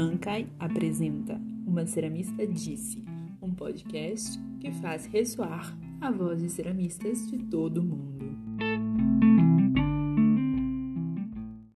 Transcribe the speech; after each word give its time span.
Mankai 0.00 0.48
apresenta 0.58 1.34
Uma 1.66 1.86
Ceramista 1.86 2.46
Disse, 2.46 3.04
um 3.42 3.54
podcast 3.54 4.38
que 4.58 4.72
faz 4.72 5.04
ressoar 5.04 5.76
a 6.00 6.10
voz 6.10 6.40
de 6.40 6.48
ceramistas 6.48 7.30
de 7.30 7.36
todo 7.50 7.82
o 7.82 7.84
mundo. 7.84 8.24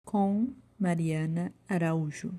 Com 0.05 0.55
Mariana 0.79 1.53
Araújo. 1.67 2.33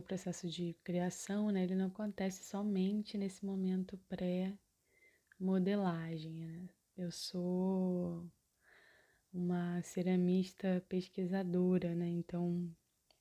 O 0.00 0.04
processo 0.04 0.48
de 0.48 0.76
criação, 0.84 1.50
né, 1.50 1.64
ele 1.64 1.74
não 1.74 1.86
acontece 1.86 2.44
somente 2.44 3.18
nesse 3.18 3.44
momento 3.44 3.98
pré-modelagem. 4.08 6.34
Né? 6.34 6.68
Eu 6.96 7.10
sou 7.10 8.24
uma 9.38 9.80
ceramista 9.82 10.84
pesquisadora, 10.88 11.94
né? 11.94 12.08
Então, 12.08 12.68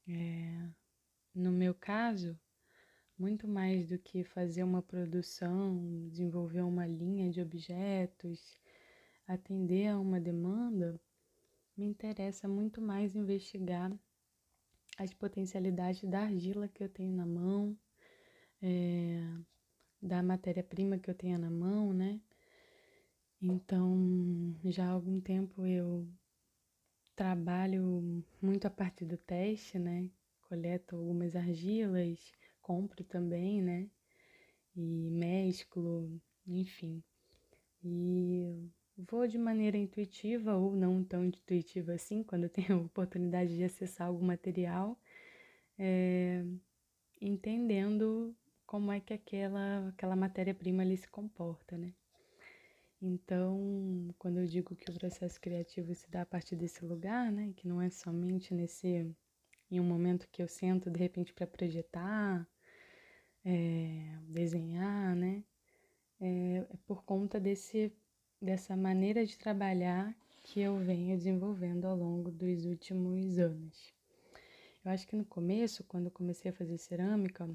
é, 0.08 0.68
no 1.34 1.52
meu 1.52 1.76
caso, 1.76 2.38
muito 3.18 3.48
mais 3.48 3.90
do 3.90 4.00
que 4.00 4.24
fazer 4.24 4.64
uma 4.64 4.82
produção, 4.82 6.08
desenvolver 6.10 6.62
uma 6.62 6.88
linha 6.88 7.30
de 7.30 7.40
objetos, 7.40 8.60
atender 9.28 9.88
a 9.90 10.00
uma 10.00 10.20
demanda, 10.20 11.00
me 11.78 11.86
interessa 11.86 12.48
muito 12.48 12.82
mais 12.82 13.16
investigar 13.16 13.92
as 14.98 15.14
potencialidades 15.14 16.04
da 16.10 16.22
argila 16.22 16.68
que 16.68 16.84
eu 16.84 16.90
tenho 16.90 17.14
na 17.16 17.26
mão, 17.28 17.78
é, 18.60 19.22
da 20.02 20.24
matéria-prima 20.24 20.98
que 20.98 21.12
eu 21.12 21.16
tenho 21.16 21.38
na 21.38 21.52
mão, 21.52 21.94
né? 21.94 22.20
Então, 23.42 24.56
já 24.66 24.86
há 24.88 24.92
algum 24.92 25.20
tempo 25.22 25.66
eu 25.66 26.08
trabalho 27.16 28.24
muito 28.42 28.66
a 28.66 28.70
partir 28.70 29.06
do 29.06 29.18
teste, 29.18 29.78
né? 29.80 30.10
Coleto 30.42 30.96
algumas 30.96 31.36
argilas, 31.36 32.20
compro 32.62 33.04
também, 33.04 33.62
né? 33.62 33.90
E 34.76 35.10
mesclo, 35.12 36.22
enfim. 36.48 37.04
E 37.84 38.70
vou 38.98 39.28
de 39.28 39.38
maneira 39.38 39.78
intuitiva 39.78 40.56
ou 40.56 40.76
não 40.76 41.04
tão 41.04 41.26
intuitiva 41.26 41.94
assim, 41.94 42.24
quando 42.24 42.50
tenho 42.50 42.74
a 42.82 42.86
oportunidade 42.86 43.56
de 43.56 43.64
acessar 43.64 44.08
algum 44.08 44.26
material, 44.26 45.00
é, 45.80 46.44
entendendo 47.22 48.36
como 48.66 48.92
é 48.92 49.00
que 49.00 49.14
aquela, 49.14 49.90
aquela 49.90 50.16
matéria-prima 50.16 50.84
ali 50.84 50.98
se 50.98 51.08
comporta, 51.08 51.78
né? 51.78 51.94
Então, 53.02 54.14
quando 54.18 54.40
eu 54.40 54.48
digo 54.48 54.76
que 54.76 54.90
o 54.90 54.94
processo 54.94 55.40
criativo 55.40 55.94
se 55.94 56.10
dá 56.10 56.24
a 56.24 56.26
partir 56.26 56.56
desse 56.56 56.84
lugar, 56.84 57.32
né, 57.32 57.54
que 57.56 57.68
não 57.68 57.82
é 57.82 57.90
somente 57.90 58.54
nesse 58.54 59.06
em 59.70 59.80
um 59.80 59.84
momento 59.84 60.28
que 60.32 60.42
eu 60.42 60.48
sento 60.48 60.90
de 60.90 60.98
repente 60.98 61.34
para 61.34 61.46
projetar, 61.46 62.48
é, 63.46 64.18
desenhar, 64.30 65.16
né, 65.16 65.44
é, 66.20 66.66
é 66.70 66.78
por 66.88 67.04
conta 67.04 67.40
desse 67.40 67.92
dessa 68.42 68.76
maneira 68.76 69.26
de 69.26 69.38
trabalhar 69.38 70.16
que 70.44 70.62
eu 70.62 70.78
venho 70.78 71.18
desenvolvendo 71.18 71.86
ao 71.86 71.96
longo 71.98 72.32
dos 72.32 72.66
últimos 72.66 73.38
anos. 73.40 73.94
Eu 74.86 74.92
acho 74.92 75.08
que 75.08 75.16
no 75.16 75.26
começo, 75.26 75.84
quando 75.84 76.06
eu 76.06 76.12
comecei 76.12 76.52
a 76.52 76.54
fazer 76.54 76.78
cerâmica, 76.78 77.50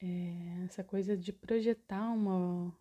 é, 0.00 0.64
essa 0.64 0.82
coisa 0.82 1.16
de 1.16 1.32
projetar 1.32 2.10
uma 2.10 2.74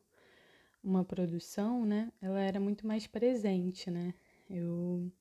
uma 0.87 1.03
produção, 1.03 1.85
né, 1.85 2.11
ela 2.21 2.39
era 2.39 2.59
muito 2.59 2.87
mais 2.87 3.05
presente, 3.05 3.91
né? 3.91 4.13
Eu 4.49 5.11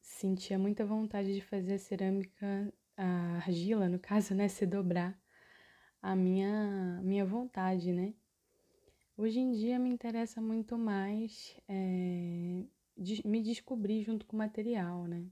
sentia 0.00 0.58
muita 0.58 0.86
vontade 0.86 1.34
de 1.34 1.40
fazer 1.42 1.74
a 1.74 1.78
cerâmica, 1.78 2.72
a 2.96 3.36
argila, 3.36 3.88
no 3.88 3.98
caso, 3.98 4.34
né, 4.34 4.48
se 4.48 4.64
dobrar 4.64 5.18
a 6.00 6.16
minha, 6.16 7.00
minha 7.02 7.24
vontade, 7.26 7.92
né? 7.92 8.14
Hoje 9.16 9.38
em 9.38 9.52
dia 9.52 9.78
me 9.78 9.90
interessa 9.90 10.40
muito 10.40 10.78
mais 10.78 11.56
é, 11.68 12.64
de, 12.96 13.26
me 13.26 13.42
descobrir 13.42 14.02
junto 14.02 14.24
com 14.26 14.34
o 14.34 14.38
material, 14.38 15.06
né? 15.06 15.26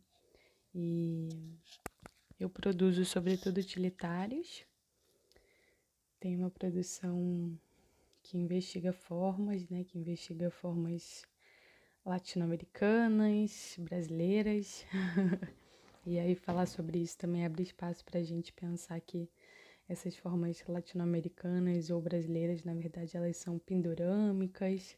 E 0.74 1.28
eu 2.38 2.50
produzo 2.50 3.04
sobretudo 3.04 3.58
utilitários, 3.58 4.64
tenho 6.20 6.38
uma 6.40 6.50
produção 6.50 7.58
que 8.32 8.38
investiga 8.38 8.94
formas, 8.94 9.68
né, 9.68 9.84
que 9.84 9.98
investiga 9.98 10.50
formas 10.50 11.22
latino-americanas, 12.02 13.76
brasileiras. 13.78 14.86
e 16.06 16.18
aí 16.18 16.34
falar 16.34 16.64
sobre 16.64 16.98
isso 16.98 17.18
também 17.18 17.44
abre 17.44 17.62
espaço 17.62 18.02
para 18.02 18.20
a 18.20 18.22
gente 18.22 18.50
pensar 18.54 18.98
que 19.02 19.28
essas 19.86 20.16
formas 20.16 20.64
latino-americanas 20.66 21.90
ou 21.90 22.00
brasileiras, 22.00 22.64
na 22.64 22.72
verdade, 22.72 23.14
elas 23.14 23.36
são 23.36 23.58
pindorâmicas, 23.58 24.96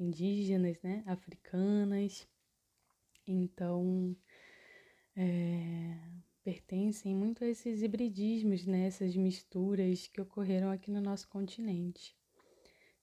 indígenas, 0.00 0.80
né, 0.80 1.02
africanas. 1.04 2.26
Então, 3.26 4.16
é, 5.14 5.94
pertencem 6.42 7.14
muito 7.14 7.44
a 7.44 7.46
esses 7.46 7.82
hibridismos, 7.82 8.64
né, 8.64 8.86
essas 8.86 9.14
misturas 9.14 10.06
que 10.06 10.22
ocorreram 10.22 10.70
aqui 10.70 10.90
no 10.90 11.02
nosso 11.02 11.28
continente. 11.28 12.16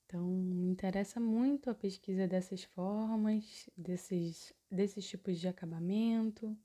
Então, 0.09 0.27
me 0.27 0.65
interessa 0.65 1.19
muito 1.19 1.69
a 1.69 1.75
pesquisa 1.75 2.27
dessas 2.27 2.63
formas, 2.63 3.69
desses, 3.77 4.51
desses 4.69 5.07
tipos 5.07 5.39
de 5.39 5.47
acabamento, 5.47 6.57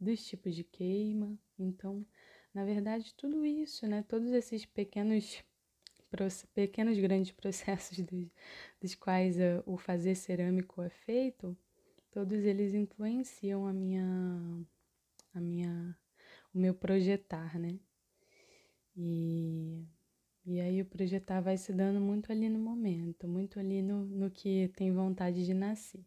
dos 0.00 0.26
tipos 0.26 0.56
de 0.56 0.64
queima. 0.64 1.38
Então, 1.56 2.04
na 2.52 2.64
verdade, 2.64 3.14
tudo 3.14 3.46
isso, 3.46 3.86
né? 3.86 4.02
Todos 4.08 4.32
esses 4.32 4.66
pequenos, 4.66 5.40
pequenos 6.52 6.98
grandes 6.98 7.30
processos 7.38 8.00
dos, 8.00 8.28
dos 8.80 8.96
quais 8.96 9.36
uh, 9.36 9.62
o 9.66 9.76
fazer 9.76 10.16
cerâmico 10.16 10.82
é 10.82 10.90
feito, 10.90 11.56
todos 12.10 12.40
eles 12.40 12.74
influenciam 12.74 13.68
a 13.68 13.72
minha, 13.72 14.66
a 15.32 15.40
minha, 15.40 15.96
o 16.52 16.58
meu 16.58 16.74
projetar, 16.74 17.56
né? 17.56 17.78
E 18.96 19.86
e 20.46 20.60
aí 20.60 20.82
o 20.82 20.84
projetar 20.84 21.40
vai 21.40 21.56
se 21.56 21.72
dando 21.72 22.00
muito 22.00 22.30
ali 22.30 22.48
no 22.48 22.58
momento, 22.58 23.26
muito 23.26 23.58
ali 23.58 23.82
no, 23.82 24.04
no 24.04 24.30
que 24.30 24.70
tem 24.76 24.92
vontade 24.92 25.44
de 25.44 25.54
nascer. 25.54 26.04